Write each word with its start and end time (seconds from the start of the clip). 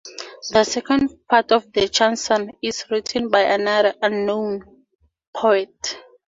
The 0.49 0.63
second 0.63 1.27
part 1.29 1.51
of 1.51 1.71
the 1.73 1.87
"Chanson" 1.87 2.49
is 2.63 2.85
written 2.89 3.29
by 3.29 3.41
another, 3.41 3.93
unknown, 4.01 4.63
poet. 5.31 5.99